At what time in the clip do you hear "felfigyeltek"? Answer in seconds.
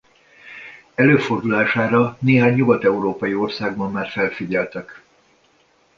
4.09-5.03